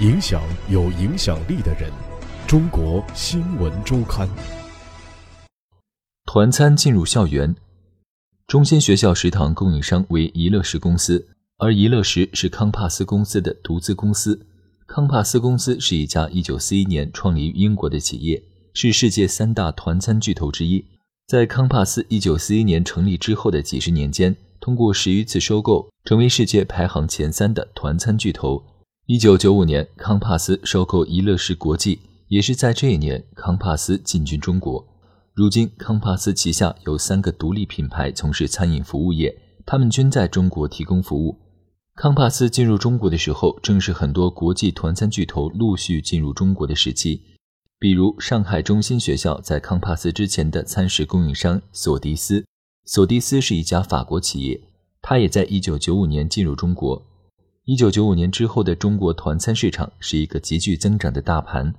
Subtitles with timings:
[0.00, 1.92] 影响有影响力的人。
[2.48, 4.26] 中国新闻周刊。
[6.24, 7.54] 团餐进入校园，
[8.46, 11.28] 中心学校食堂供应商为宜乐食公司，
[11.58, 14.46] 而宜乐食是康帕斯公司的独资公司。
[14.86, 18.42] 康帕斯公司是一家1941年创立于英国的企业，
[18.72, 20.82] 是世界三大团餐巨头之一。
[21.26, 28.64] 在康帕斯1941年成立之后的几十年间，通过十余次收购，成为世界排行前三的团餐巨头。
[29.10, 31.98] 1995年，康帕斯收购宜乐食国际，
[32.28, 34.86] 也是在这一年，康帕斯进军中国。
[35.34, 41.36] 如今，康帕斯旗下有三个独立品牌从事餐饮服务业，他们均在中国提供服务。
[41.96, 47.20] 康帕斯进入中国的时候，正是很多国际团餐巨头陆续进入中国的时期。
[47.80, 52.44] 比如，上海中心学校在康帕斯之前的餐食供应商索迪斯。
[52.84, 54.60] 索迪斯是一家法国企业，
[55.02, 57.09] 它也在1995年进入中国。
[57.70, 61.72] 1995年之后的中国团餐市场是一个急剧增长的大盘。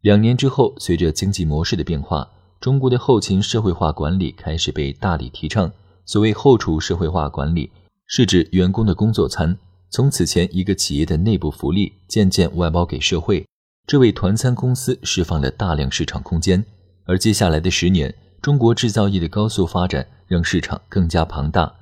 [0.00, 2.28] 两年之后，随着经济模式的变化，
[2.60, 5.70] 中国的后勤社会化管理开始被大力提倡。
[6.04, 7.70] 所谓后厨社会化管理。
[8.08, 9.56] 是指员工的工作餐
[9.88, 13.46] 从此前一个企业的内部福利渐渐外包给社会，
[13.86, 16.62] 这为团餐公司释放了大量市场空间。
[17.04, 21.72] 而接下来的十年，中国制造业的高速发展让市场更加庞大。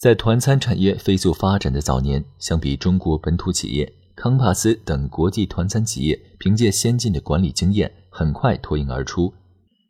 [0.00, 9.30] 在团餐产业飞速发展的早年，相比中国本土企业，康帕斯等国际团餐企业凭借先进的管理经验，很快脱颖而出。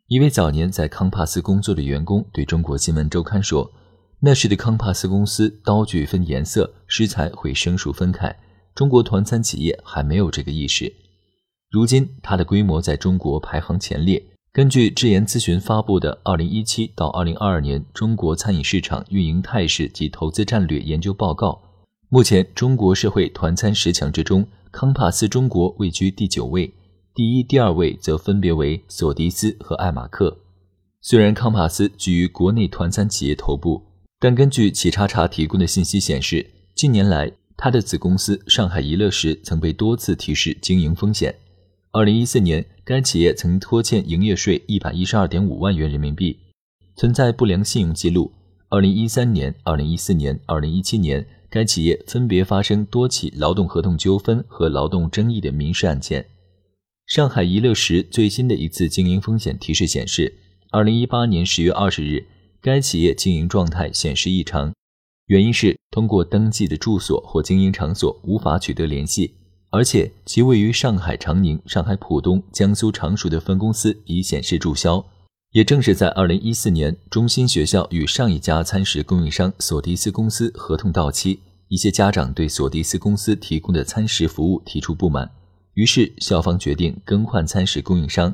[0.07, 3.71] 一位早年在康帕斯工作的员工对中国新闻周刊说。
[4.19, 8.37] 那时的康帕斯公司刀具分颜色，食材会生熟分开。
[8.75, 10.93] 中国团餐企业还没有这个意识。
[11.71, 14.21] 如今，它的规模在中国排行前列。
[14.53, 21.47] 根据智研咨询发布的《二零一七到二零二二年中国餐饮市场运营态势及投资战略研究报告》，
[22.09, 26.73] 目前中国社会团餐十强之中，康帕斯中国位居第九位，
[27.15, 30.39] 第一、第二位则分别为索迪斯和爱马克。
[30.99, 33.81] 虽然康帕斯居于国内团餐企业头部。
[34.19, 41.33] 但根据企查查提供的信息显示，近年来，他的子公司上海怡乐时曾被多次提示经营风险。
[41.93, 46.37] 二零一四年，该企业曾拖欠营业税一百一十二点五万元人民币，
[46.95, 48.31] 存在不良信用记录。
[48.69, 56.25] 二零一三年、二零一四年、二零一七年，该企业分别发生多起劳动合同纠纷和劳动争议的民事案件。
[57.07, 60.33] 上海怡乐时最新的一次经营风险提示显示，
[60.69, 62.25] 二零一八年十月二十日。
[62.61, 64.73] 该企业经营状态显示异常，
[65.25, 69.33] 原因是通过登记的住所或经营场所无法取得联系，
[69.71, 75.05] 而且其位于上海长宁、上海浦东、江苏常熟的分公司已显示注销。
[75.51, 81.39] 也正是在2014年，中心学校与上一家餐食供应商索迪斯公司合同到期，
[81.69, 85.29] 一些家长对索迪斯公司提供的餐食服务提出不满，
[85.73, 88.33] 于是校方决定更换餐食供应商，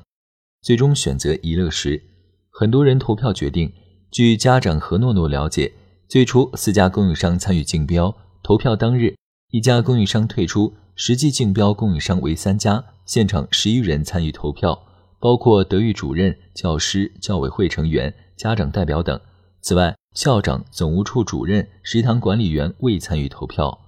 [0.61, 2.03] 最终选择宜乐食。
[2.49, 3.71] 很多人投票决定。
[4.09, 5.73] 据家长何诺诺了解，
[6.07, 9.15] 最初四家供应商参与竞标，投票当日，
[9.51, 14.81] 一家供应商退出，实际竞标供应商为三家，现场十余人参与投票，
[15.19, 19.21] 包括德育主任、教师、教委会成员、家长代表等。
[19.61, 23.79] 此外，校长、总务处主任、食堂管理员未参与投票。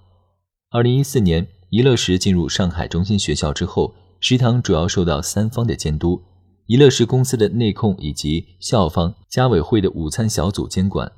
[0.70, 6.22] 二零一四年，宜乐食进入上海中心学校之后，食堂主要受到三方的监督。
[6.68, 11.12] 宜乐食公司的内控以及校方、家委会的午餐小组监管。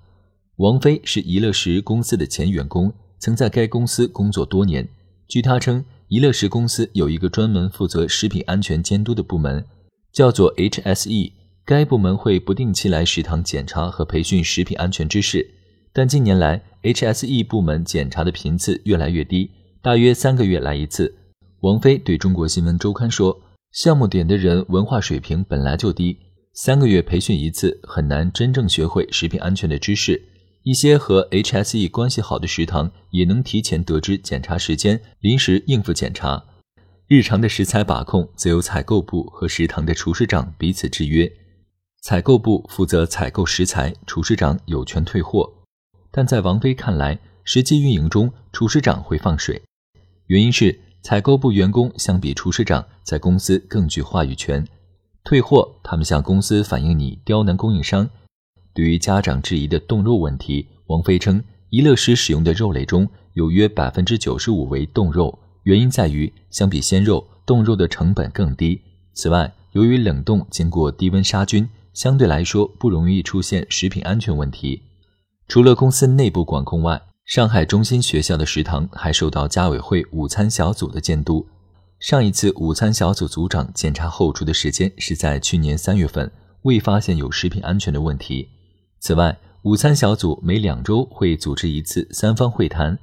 [0.56, 4.88] 王飞是宜乐食公司的前员工，曾在该公司工作多年。
[5.31, 9.64] 据他称，宜乐食公司有一个专门负责食品安全监督的部门，
[10.12, 11.31] 叫做 HSE。
[11.64, 15.50] 该部门会不定期来食堂检查和培训食品安全知识。
[15.94, 21.16] 但近年来，HSE 部门检查的频次越来越低，大约三个月来一次。
[21.62, 23.41] 王飞对中国新闻周刊说。
[23.72, 26.18] 项目点的人文化水平本来就低，
[26.52, 30.22] 三个月培训一次很难真正学会食品安全的知识。
[30.63, 36.44] 一些和 HSE 关系好的食堂也能提前得知检查时间，临时应付检查。
[37.07, 41.31] 日常的食材把控则由采购部和食堂的厨师长彼此制约。
[42.02, 45.52] 采购部负责采购食材，厨师长有权退货。
[46.11, 49.61] 但在王菲看来，实际运营中厨师长会放水，
[50.28, 50.79] 原因是。
[51.03, 54.64] 采购部员工相比厨师长在公司更具话语权。
[55.23, 58.07] 退货，他们向公司反映你刁难供应商。
[58.73, 68.82] 对于家长质疑的冻肉问题，王菲称，宜乐食使用的肉类中有约百分之九十五为冻肉，原因在于相比鲜肉，冻肉的成本更低。
[69.14, 74.82] 此外，由于冷冻经过低温杀菌，相对来说不容易出现食品安全问题。
[75.47, 81.46] 除了公司内部管控外，上海中心学校的食堂还受到家委会午餐小组的监督。
[82.00, 86.32] 上一次午餐小组组长检查后厨的时间是在去年三月份，
[86.64, 88.50] 未发现有食品安全的问题。
[89.02, 93.00] 此外，午餐小组每两周会组织一次三方会谈，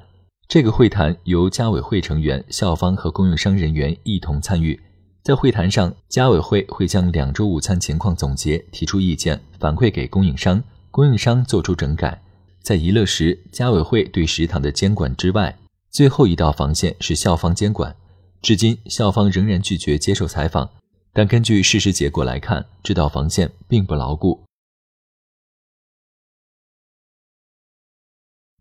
[0.47, 4.79] 这个会谈由家委会成员、校方和供应商人员一同参与。
[5.25, 10.62] 在会谈上，家委会会将两周午餐情况总结，提出意见，反馈给供应商，
[10.93, 12.23] 供应商做出整改。
[12.62, 15.59] 在宜乐时，家委会对食堂的监管之外，
[15.91, 17.97] 最后一道防线是校方监管。
[18.41, 20.71] 至今，校方仍然拒绝接受采访。
[21.12, 24.45] 但根据事实结果来看，这道防线并不牢固。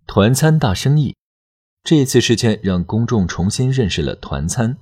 [0.07, 1.13] 团餐大生意，
[1.83, 4.77] 这一次事件让公众重新认识了团餐。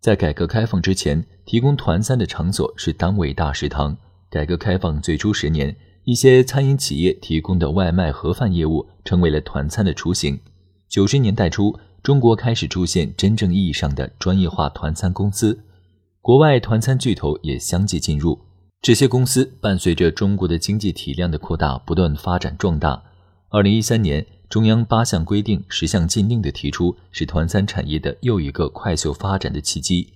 [0.00, 3.96] 在改革开放之前，提供团餐的场所是单位大食堂。
[4.30, 10.40] 改革开放最初十年，一些餐饮企业提供的外卖盒饭业务成为了团餐的雏形。
[10.88, 11.78] 九十年代初。
[12.02, 15.62] 中国开始出现真正意义上的专业化团餐公司，
[16.22, 18.40] 国外团餐巨头也相继进入。
[18.80, 23.02] 这些公司伴随着中国的经济体量的扩大，不断发展壮大。
[23.50, 30.12] 二零一三年，中央八项规定、十项禁令的提出，是团餐产业的又一个快速发展的契机。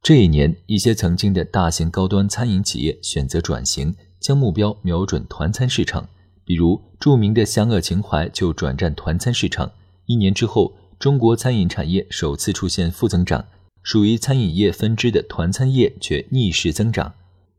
[0.00, 6.08] 这一年，一些曾经的大型高端餐饮企业选择转型，将目标瞄准团餐市场。
[6.44, 9.72] 比如，著名的湘鄂情怀就转战团餐市场。
[10.06, 10.76] 一年之后。
[10.96, 13.44] 中国餐饮产业首次出现负增长，
[13.82, 17.12] 属于餐饮业分支的团餐业却逆势增长。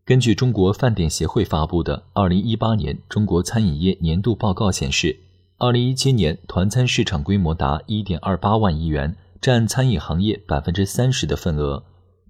[0.03, 5.19] 根据中国饭店协会发布的《二零一八年中国餐饮业年度报告》显示，
[5.57, 11.81] 二零一七年团餐市场规模达一点二八万亿元，占餐饮行业百分之三十的份额。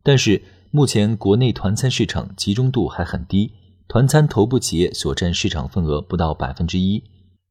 [0.03, 3.51] 但是，目前国内团餐市场集中度还很低，
[3.87, 7.03] 团餐头部企业所占市场份额不到百分之一。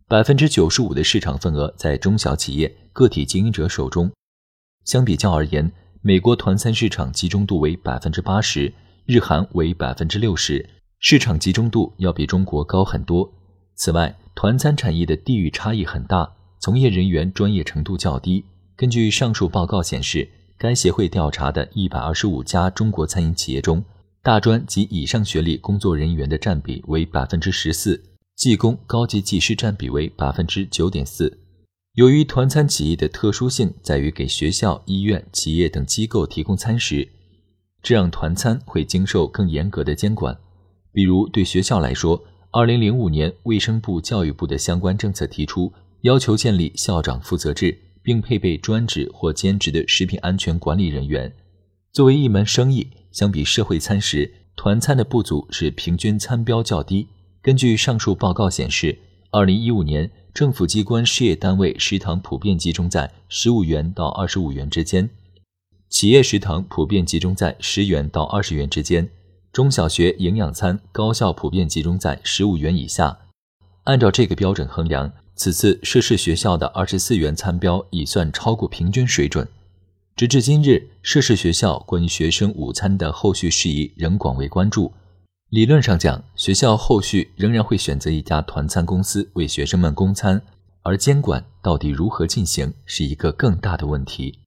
[0.06, 4.12] 百分之九十五的市场份额在中小企业、个体经营者手中。
[4.84, 5.72] 相比较而言，
[6.02, 8.72] 美国团餐市场集中度为百分之八十，
[9.06, 13.28] 日韩为百分之六十，市场集中度要比中国高很多。
[13.74, 18.44] 此外，团餐产业的地域差异很大，从业人员专业程度较低。
[18.76, 23.84] 根据上述报告显示，该协会调查的一百二十五家中国餐饮企业中，
[24.22, 28.02] 大专及以上学历工作人员的占比为百分之十四。
[28.36, 31.38] 技工、高级技师占比为百分之九点四。
[31.94, 37.08] 由于团餐企业的特殊性在于给学校、医院、企业等机构提供餐食，
[37.80, 40.36] 这让团餐会经受更严格的监管。
[40.92, 42.20] 比如对学校来说，
[42.56, 45.72] 二零零五年卫生部、教育部的相关政策提出，
[46.02, 51.34] 要求建立校长负责制，并配备专职或兼职的食品安全管理人员。
[51.92, 57.08] 作为一门生意，相比社会餐食，团餐的不足是平均餐标较低。
[57.42, 58.96] 根据上述报告显示，
[59.32, 65.10] 二零一五年政府机关事业单位食堂普遍集中在十五元到二十五元之间，
[65.88, 69.10] 企业食堂普遍集中在十元到二十元之间，
[69.54, 73.16] 中小学营养餐高校普遍集中在十五元以下。
[73.84, 79.46] 按照这个标准衡量，此次涉事学校的二十四元餐标已算超过平均水准。
[80.16, 84.92] 直至今日，涉事学校关于学生午餐的后续事宜仍广为关注。
[85.50, 90.42] 理论上讲，学校后续仍然会选择一家团餐公司为学生们供餐，
[90.82, 94.40] 而监管到底如何进行，是一个更大的问题。